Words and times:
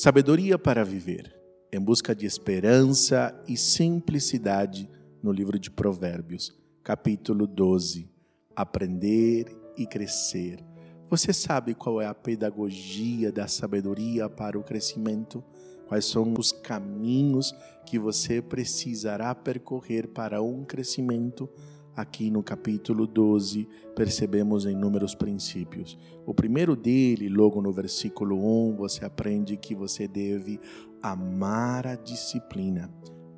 Sabedoria 0.00 0.56
para 0.56 0.84
viver, 0.84 1.34
em 1.72 1.80
busca 1.80 2.14
de 2.14 2.24
esperança 2.24 3.34
e 3.48 3.56
simplicidade, 3.56 4.88
no 5.20 5.32
livro 5.32 5.58
de 5.58 5.72
Provérbios, 5.72 6.56
capítulo 6.84 7.48
12. 7.48 8.08
Aprender 8.54 9.46
e 9.76 9.88
crescer. 9.88 10.64
Você 11.10 11.32
sabe 11.32 11.74
qual 11.74 12.00
é 12.00 12.06
a 12.06 12.14
pedagogia 12.14 13.32
da 13.32 13.48
sabedoria 13.48 14.28
para 14.28 14.56
o 14.56 14.62
crescimento? 14.62 15.42
Quais 15.88 16.04
são 16.04 16.32
os 16.38 16.52
caminhos 16.52 17.52
que 17.84 17.98
você 17.98 18.40
precisará 18.40 19.34
percorrer 19.34 20.06
para 20.06 20.40
um 20.40 20.64
crescimento? 20.64 21.50
Aqui 21.98 22.30
no 22.30 22.44
capítulo 22.44 23.08
12, 23.08 23.68
percebemos 23.96 24.64
inúmeros 24.64 25.16
princípios. 25.16 25.98
O 26.24 26.32
primeiro 26.32 26.76
dele, 26.76 27.28
logo 27.28 27.60
no 27.60 27.72
versículo 27.72 28.36
1, 28.70 28.76
você 28.76 29.04
aprende 29.04 29.56
que 29.56 29.74
você 29.74 30.06
deve 30.06 30.60
amar 31.02 31.88
a 31.88 31.96
disciplina. 31.96 32.88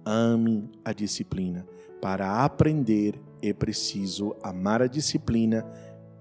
Ame 0.05 0.70
a 0.84 0.92
disciplina. 0.92 1.66
Para 2.02 2.45
aprender, 2.45 3.19
é 3.41 3.55
preciso 3.55 4.36
amar 4.42 4.83
a 4.83 4.86
disciplina. 4.86 5.64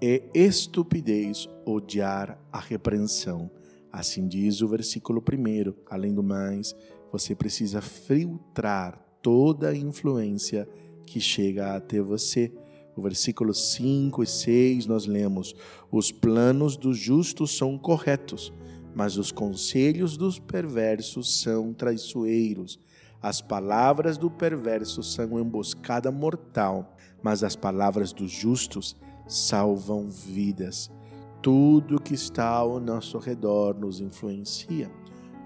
É 0.02 0.24
estupidez 0.34 1.50
odiar 1.66 2.42
a 2.54 2.60
repreensão. 2.62 3.52
Assim 3.92 4.30
diz 4.30 4.62
o 4.62 4.68
versículo 4.70 5.22
1. 5.22 5.74
Além 5.90 6.14
do 6.14 6.24
mais, 6.24 6.74
você 7.12 7.36
precisa 7.36 7.82
filtrar 7.82 8.98
toda 9.22 9.72
a 9.72 9.76
influência 9.76 10.66
que 11.10 11.20
chega 11.20 11.76
até 11.76 12.00
você. 12.00 12.52
No 12.96 13.04
versículo 13.04 13.54
5 13.54 14.24
e 14.24 14.28
6 14.28 14.86
nós 14.86 15.06
lemos: 15.06 15.56
Os 15.92 16.12
planos 16.12 16.78
dos 16.78 16.98
justos 16.98 17.58
são 17.58 17.78
corretos, 17.78 18.54
mas 18.96 19.18
os 19.18 19.32
conselhos 19.32 20.18
dos 20.18 20.38
perversos 20.38 21.42
são 21.42 21.74
traiçoeiros. 21.74 22.80
As 23.22 23.42
palavras 23.42 24.18
do 24.18 24.30
perverso 24.30 25.04
são 25.04 25.40
emboscada 25.40 26.12
mortal, 26.12 26.96
mas 27.22 27.44
as 27.44 27.56
palavras 27.56 28.14
dos 28.14 28.32
justos 28.32 28.96
salvam 29.28 30.08
vidas. 30.10 30.90
Tudo 31.42 32.02
que 32.02 32.14
está 32.14 32.48
ao 32.48 32.80
nosso 32.80 33.18
redor 33.18 33.78
nos 33.78 34.00
influencia. 34.00 34.92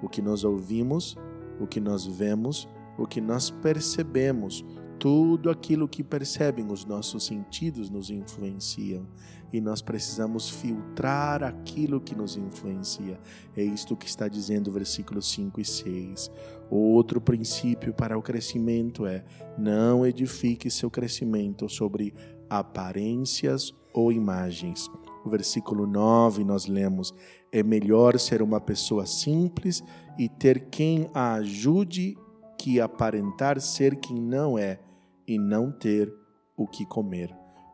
O 0.02 0.10
que 0.10 0.22
nós 0.22 0.44
ouvimos, 0.44 1.16
o 1.60 1.66
que 1.66 1.80
nós 1.80 2.06
vemos, 2.06 2.68
o 2.98 3.08
que 3.08 3.22
nós 3.22 3.50
percebemos, 3.50 4.64
tudo 5.00 5.50
aquilo 5.50 5.88
que 5.88 6.04
percebem 6.04 6.72
os 6.72 6.86
nossos 6.86 7.26
sentidos 7.26 7.90
nos 7.90 8.10
influenciam 8.10 9.08
e 9.54 9.62
nós 9.62 9.82
precisamos 9.82 10.50
filtrar 10.50 11.44
aquilo 11.44 12.02
que 12.02 12.16
nos 12.16 12.36
influencia. 12.36 13.20
É 13.56 13.64
isto 13.64 13.96
que 13.96 14.08
está 14.08 14.28
dizendo 14.28 14.70
o 14.70 14.74
versículo 14.74 15.22
5 15.22 15.62
e 15.62 15.66
6. 15.66 16.32
Outro 16.72 17.22
princípio 17.22 17.94
para 17.94 18.18
o 18.18 18.22
crescimento 18.22 19.06
é: 19.06 19.24
não 19.58 20.04
edifique 20.06 20.72
seu 20.72 20.90
crescimento 20.90 21.70
sobre 21.70 22.16
aparências 22.50 23.72
ou 23.94 24.12
imagens. 24.12 24.90
O 25.24 25.30
versículo 25.30 25.86
9 25.86 26.44
nós 26.44 26.66
lemos: 26.66 27.14
é 27.52 27.62
melhor 27.62 28.18
ser 28.20 28.42
uma 28.42 28.60
pessoa 28.60 29.06
simples 29.06 29.84
e 30.18 30.28
ter 30.28 30.68
quem 30.72 31.12
a 31.14 31.36
ajude 31.36 32.18
que 32.64 32.80
aparentar 32.80 33.60
ser 33.60 33.98
quem 33.98 34.22
não 34.22 34.58
é 34.58 34.80
e 35.28 35.38
não 35.38 35.70
ter 35.70 36.10
o 36.56 36.66
que 36.66 36.86
comer. 36.86 37.30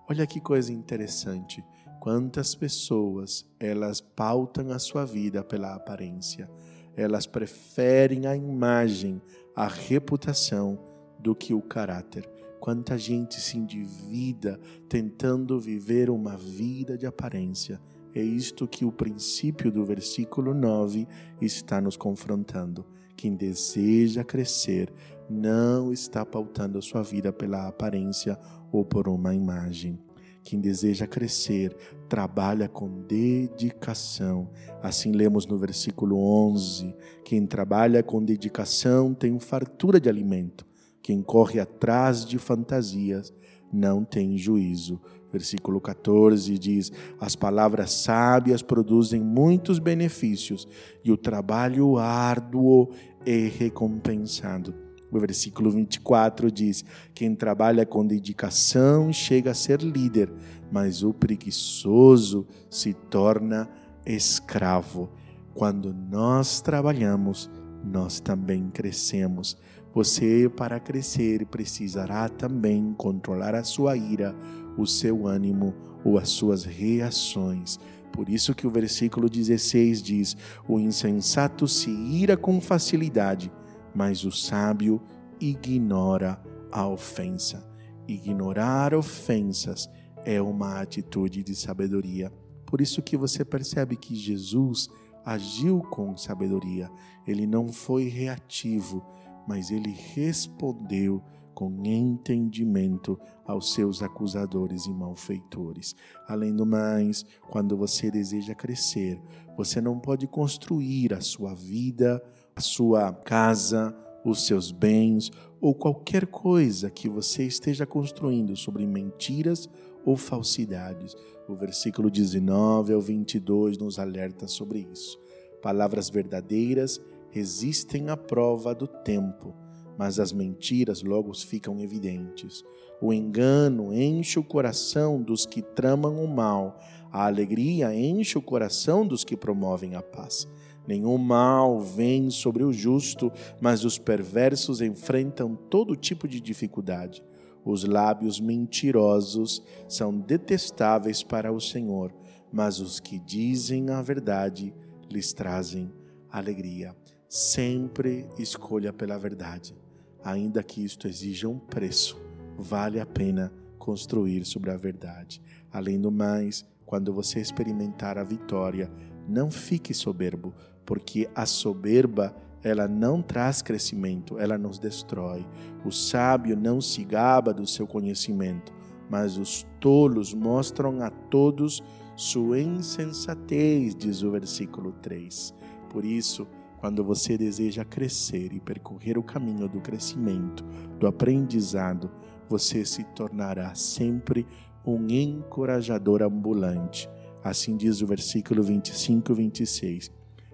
Olha 0.09 0.25
que 0.25 0.41
coisa 0.41 0.73
interessante. 0.73 1.63
Quantas 1.99 2.55
pessoas 2.55 3.47
elas 3.59 4.01
pautam 4.01 4.71
a 4.71 4.79
sua 4.79 5.05
vida 5.05 5.43
pela 5.43 5.75
aparência. 5.75 6.49
Elas 6.97 7.27
preferem 7.27 8.25
a 8.25 8.35
imagem, 8.35 9.21
a 9.55 9.67
reputação 9.67 10.79
do 11.19 11.35
que 11.35 11.53
o 11.53 11.61
caráter. 11.61 12.27
Quanta 12.59 12.97
gente 12.97 13.39
se 13.39 13.59
endivida 13.59 14.59
tentando 14.89 15.59
viver 15.59 16.09
uma 16.09 16.35
vida 16.35 16.97
de 16.97 17.05
aparência. 17.05 17.79
É 18.15 18.23
isto 18.23 18.67
que 18.67 18.85
o 18.85 18.91
princípio 18.91 19.71
do 19.71 19.85
versículo 19.85 20.51
9 20.51 21.07
está 21.39 21.79
nos 21.79 21.95
confrontando. 21.95 22.83
Quem 23.19 23.35
deseja 23.35 24.23
crescer 24.23 24.89
não 25.29 25.91
está 25.91 26.25
pautando 26.25 26.77
a 26.77 26.81
sua 26.81 27.03
vida 27.03 27.33
pela 27.33 27.67
aparência 27.67 28.39
ou 28.71 28.85
por 28.85 29.09
uma 29.09 29.35
imagem. 29.35 29.99
Quem 30.41 30.61
deseja 30.61 31.05
crescer 31.05 31.75
trabalha 32.07 32.69
com 32.69 32.87
dedicação. 33.01 34.49
Assim 34.81 35.11
lemos 35.11 35.45
no 35.45 35.57
versículo 35.57 36.17
11: 36.17 36.95
Quem 37.25 37.45
trabalha 37.45 38.01
com 38.01 38.23
dedicação 38.23 39.13
tem 39.13 39.37
fartura 39.37 39.99
de 39.99 40.07
alimento. 40.07 40.65
Quem 41.03 41.21
corre 41.21 41.59
atrás 41.59 42.23
de 42.23 42.37
fantasias 42.37 43.33
não 43.69 44.05
tem 44.05 44.37
juízo. 44.37 44.97
Versículo 45.31 45.79
14 45.79 46.57
diz: 46.57 46.91
As 47.19 47.35
palavras 47.35 47.91
sábias 47.91 48.61
produzem 48.61 49.21
muitos 49.21 49.79
benefícios 49.79 50.67
e 51.03 51.11
o 51.11 51.17
trabalho 51.17 51.97
árduo 51.97 52.89
é 53.25 53.47
recompensado. 53.47 54.73
O 55.11 55.19
versículo 55.19 55.71
24 55.71 56.51
diz: 56.51 56.83
Quem 57.13 57.35
trabalha 57.35 57.85
com 57.85 58.05
dedicação 58.05 59.11
chega 59.11 59.51
a 59.51 59.55
ser 59.55 59.81
líder, 59.81 60.31
mas 60.71 61.03
o 61.03 61.13
preguiçoso 61.13 62.45
se 62.69 62.93
torna 62.93 63.69
escravo. 64.05 65.09
Quando 65.53 65.93
nós 65.93 66.61
trabalhamos, 66.61 67.49
nós 67.83 68.19
também 68.19 68.69
crescemos. 68.69 69.57
Você, 69.93 70.47
para 70.55 70.79
crescer, 70.79 71.45
precisará 71.47 72.29
também 72.29 72.93
controlar 72.95 73.55
a 73.55 73.63
sua 73.63 73.97
ira, 73.97 74.35
o 74.79 74.87
seu 74.87 75.27
ânimo 75.27 75.73
ou 76.03 76.17
as 76.17 76.29
suas 76.29 76.63
reações. 76.63 77.79
Por 78.11 78.29
isso 78.29 78.55
que 78.55 78.65
o 78.65 78.71
versículo 78.71 79.29
16 79.29 80.01
diz: 80.01 80.37
O 80.67 80.79
insensato 80.79 81.67
se 81.67 81.89
ira 81.89 82.35
com 82.35 82.59
facilidade 82.59 83.51
mas 83.93 84.23
o 84.23 84.31
sábio 84.31 85.01
ignora 85.39 86.41
a 86.71 86.87
ofensa. 86.87 87.67
Ignorar 88.07 88.93
ofensas 88.93 89.89
é 90.25 90.41
uma 90.41 90.79
atitude 90.79 91.43
de 91.43 91.55
sabedoria. 91.55 92.31
Por 92.65 92.81
isso 92.81 93.01
que 93.01 93.17
você 93.17 93.43
percebe 93.43 93.95
que 93.95 94.15
Jesus 94.15 94.87
agiu 95.25 95.81
com 95.81 96.15
sabedoria. 96.17 96.89
Ele 97.27 97.45
não 97.45 97.71
foi 97.71 98.07
reativo, 98.07 99.05
mas 99.47 99.71
ele 99.71 99.91
respondeu 100.13 101.23
com 101.59 101.85
entendimento 101.85 103.19
aos 103.45 103.73
seus 103.73 104.01
acusadores 104.01 104.85
e 104.85 104.93
malfeitores. 104.93 105.93
Além 106.25 106.55
do 106.55 106.65
mais, 106.65 107.25
quando 107.49 107.75
você 107.75 108.09
deseja 108.09 108.55
crescer, 108.55 109.21
você 109.57 109.81
não 109.81 109.99
pode 109.99 110.25
construir 110.25 111.13
a 111.13 111.19
sua 111.19 111.53
vida, 111.53 112.23
a 112.55 112.61
sua 112.61 113.11
casa, 113.11 113.93
os 114.23 114.47
seus 114.47 114.71
bens 114.71 115.29
ou 115.59 115.75
qualquer 115.75 116.27
coisa 116.27 116.89
que 116.89 117.09
você 117.09 117.43
esteja 117.43 117.85
construindo 117.85 118.55
sobre 118.55 118.87
mentiras 118.87 119.67
ou 120.05 120.15
falsidades. 120.15 121.13
O 121.45 121.55
versículo 121.55 122.09
19 122.09 122.93
ao 122.93 123.01
22 123.01 123.77
nos 123.77 123.99
alerta 123.99 124.47
sobre 124.47 124.87
isso. 124.93 125.19
Palavras 125.61 126.09
verdadeiras 126.09 127.01
resistem 127.31 128.07
à 128.07 128.15
prova 128.15 128.73
do 128.73 128.87
tempo, 128.87 129.53
mas 129.99 130.17
as 130.17 130.31
mentiras 130.31 131.03
logo 131.03 131.33
ficam 131.33 131.77
evidentes. 131.81 132.63
O 133.01 133.11
engano 133.11 133.93
enche 133.93 134.39
o 134.39 134.43
coração 134.43 135.21
dos 135.21 135.45
que 135.45 135.61
tramam 135.61 136.23
o 136.23 136.25
mal, 136.25 136.79
a 137.11 137.25
alegria 137.25 137.93
enche 137.93 138.37
o 138.37 138.41
coração 138.41 139.05
dos 139.05 139.25
que 139.25 139.35
promovem 139.35 139.95
a 139.95 140.01
paz. 140.01 140.47
Nenhum 140.87 141.17
mal 141.17 141.81
vem 141.81 142.29
sobre 142.29 142.63
o 142.63 142.71
justo, 142.71 143.29
mas 143.59 143.83
os 143.83 143.97
perversos 143.97 144.79
enfrentam 144.79 145.53
todo 145.53 145.97
tipo 145.97 146.29
de 146.29 146.39
dificuldade. 146.39 147.21
Os 147.65 147.83
lábios 147.83 148.39
mentirosos 148.39 149.61
são 149.85 150.17
detestáveis 150.17 151.21
para 151.21 151.51
o 151.51 151.59
Senhor, 151.59 152.13
mas 152.53 152.79
os 152.79 153.01
que 153.01 153.19
dizem 153.19 153.89
a 153.89 154.01
verdade 154.01 154.73
lhes 155.11 155.33
trazem 155.33 155.91
alegria. 156.31 156.95
Sempre 157.27 158.25
escolha 158.39 158.93
pela 158.93 159.17
verdade, 159.17 159.75
ainda 160.23 160.63
que 160.63 160.83
isto 160.83 161.07
exija 161.07 161.47
um 161.47 161.59
preço. 161.59 162.19
Vale 162.57 162.99
a 162.99 163.05
pena 163.05 163.53
construir 163.77 164.45
sobre 164.45 164.71
a 164.71 164.77
verdade. 164.77 165.41
Além 165.71 165.99
do 165.99 166.11
mais, 166.11 166.65
quando 166.85 167.13
você 167.13 167.39
experimentar 167.39 168.17
a 168.17 168.23
vitória, 168.23 168.91
não 169.27 169.51
fique 169.51 169.93
soberbo, 169.93 170.53
porque 170.85 171.29
a 171.35 171.45
soberba 171.45 172.35
ela 172.63 172.87
não 172.87 173.21
traz 173.21 173.61
crescimento, 173.61 174.37
ela 174.37 174.57
nos 174.57 174.79
destrói. 174.79 175.45
O 175.85 175.91
sábio 175.91 176.57
não 176.57 176.81
se 176.81 177.03
gaba 177.03 177.53
do 177.53 177.65
seu 177.65 177.87
conhecimento, 177.87 178.73
mas 179.09 179.37
os 179.37 179.65
tolos 179.79 180.33
mostram 180.33 181.01
a 181.01 181.09
todos 181.09 181.81
sua 182.15 182.59
insensatez, 182.59 183.95
diz 183.95 184.23
o 184.23 184.31
versículo 184.31 184.91
3. 185.01 185.53
Por 185.89 186.03
isso, 186.03 186.45
Quando 186.79 187.03
você 187.03 187.37
deseja 187.37 187.83
crescer 187.83 188.53
e 188.53 188.59
percorrer 188.59 189.17
o 189.17 189.23
caminho 189.23 189.67
do 189.67 189.81
crescimento, 189.81 190.63
do 190.97 191.07
aprendizado, 191.07 192.09
você 192.47 192.85
se 192.85 193.03
tornará 193.03 193.75
sempre 193.75 194.47
um 194.85 195.05
encorajador 195.09 196.23
ambulante. 196.23 197.09
Assim 197.43 197.75
diz 197.75 198.01
o 198.01 198.07
versículo 198.07 198.63
25 198.63 199.31
e 199.31 199.35
26. 199.35 200.11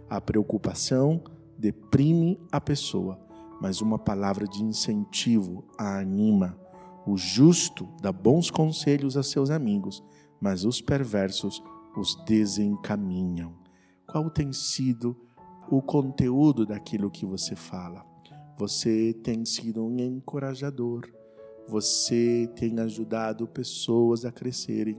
A 0.09 0.19
preocupação 0.19 1.23
deprime 1.57 2.39
a 2.51 2.59
pessoa, 2.59 3.19
mas 3.61 3.79
uma 3.79 3.99
palavra 3.99 4.47
de 4.47 4.63
incentivo 4.63 5.63
a 5.77 5.99
anima. 5.99 6.59
O 7.05 7.15
justo 7.17 7.87
dá 8.01 8.11
bons 8.11 8.49
conselhos 8.49 9.15
a 9.15 9.21
seus 9.21 9.51
amigos, 9.51 10.03
mas 10.41 10.65
os 10.65 10.81
perversos 10.81 11.63
os 11.95 12.15
desencaminham. 12.25 13.53
Qual 14.07 14.29
tem 14.29 14.51
sido 14.51 15.15
o 15.69 15.81
conteúdo 15.81 16.65
daquilo 16.65 17.09
que 17.09 17.25
você 17.25 17.55
fala? 17.55 18.05
Você 18.57 19.13
tem 19.23 19.43
sido 19.45 19.83
um 19.83 19.99
encorajador, 19.99 21.09
você 21.67 22.49
tem 22.55 22.79
ajudado 22.79 23.47
pessoas 23.47 24.23
a 24.23 24.31
crescerem. 24.31 24.97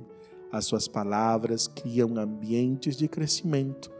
As 0.52 0.66
suas 0.66 0.86
palavras 0.86 1.66
criam 1.66 2.16
ambientes 2.18 2.96
de 2.96 3.08
crescimento, 3.08 3.90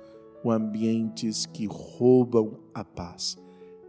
ambientes 0.50 1.46
que 1.46 1.66
roubam 1.66 2.60
a 2.72 2.84
paz. 2.84 3.36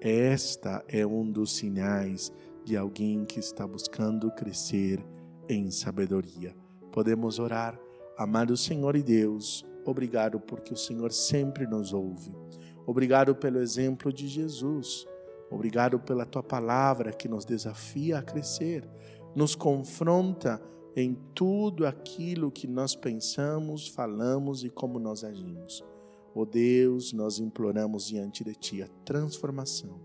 Esta 0.01 0.83
é 0.87 1.05
um 1.05 1.29
dos 1.29 1.55
sinais 1.55 2.31
de 2.63 2.75
alguém 2.75 3.25
que 3.25 3.39
está 3.39 3.67
buscando 3.67 4.31
crescer 4.31 5.03
em 5.47 5.69
sabedoria. 5.71 6.55
Podemos 6.91 7.39
orar, 7.39 7.79
amado 8.17 8.57
Senhor 8.57 8.95
e 8.95 9.03
Deus, 9.03 9.65
obrigado 9.85 10.39
porque 10.39 10.73
o 10.73 10.77
Senhor 10.77 11.11
sempre 11.11 11.65
nos 11.65 11.93
ouve. 11.93 12.31
Obrigado 12.87 13.35
pelo 13.35 13.59
exemplo 13.59 14.13
de 14.13 14.29
Jesus. 14.29 15.05
Obrigado 15.51 15.99
pela 15.99 16.25
tua 16.25 16.41
palavra 16.41 17.11
que 17.11 17.27
nos 17.27 17.43
desafia 17.43 18.19
a 18.19 18.23
crescer, 18.23 18.87
nos 19.35 19.55
confronta 19.55 20.61
em 20.95 21.13
tudo 21.35 21.85
aquilo 21.85 22.49
que 22.49 22.65
nós 22.65 22.95
pensamos, 22.95 23.89
falamos 23.89 24.63
e 24.63 24.69
como 24.69 24.99
nós 24.99 25.25
agimos. 25.25 25.83
Ó 26.33 26.41
oh 26.41 26.45
Deus, 26.45 27.11
nós 27.11 27.39
imploramos 27.39 28.07
diante 28.07 28.41
de 28.41 28.55
Ti 28.55 28.81
a 28.83 28.87
transformação, 29.03 29.99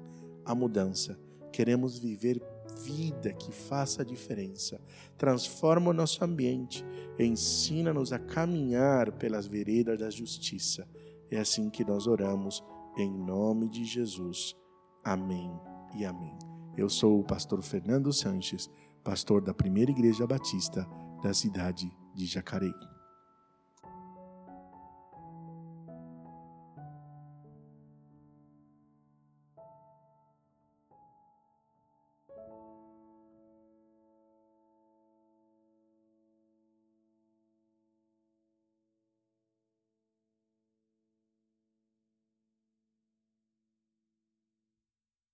a 0.45 0.53
mudança. 0.53 1.17
Queremos 1.53 2.01
viver 2.01 2.43
vida 2.85 3.33
que 3.33 3.53
faça 3.53 4.03
a 4.03 4.05
diferença. 4.05 4.81
Transforma 5.17 5.91
o 5.91 5.95
nosso 5.95 6.25
ambiente, 6.25 6.85
ensina-nos 7.17 8.13
a 8.13 8.19
caminhar 8.19 9.13
pelas 9.13 9.47
veredas 9.47 10.01
da 10.01 10.11
justiça. 10.11 10.85
É 11.31 11.39
assim 11.39 11.71
que 11.71 11.85
nós 11.85 12.07
oramos, 12.07 12.63
em 12.97 13.11
nome 13.11 13.69
de 13.69 13.85
Jesus. 13.85 14.57
Amém 15.05 15.51
e 15.95 16.05
amém. 16.05 16.37
Eu 16.77 16.89
sou 16.89 17.21
o 17.21 17.25
pastor 17.25 17.63
Fernando 17.63 18.13
Sanches, 18.13 18.71
pastor 19.05 19.43
da 19.43 19.53
Primeira 19.53 19.91
Igreja 19.91 20.27
Batista 20.27 20.87
da 21.23 21.35
cidade 21.35 21.91
de 22.15 22.27
Jacareí. 22.27 22.92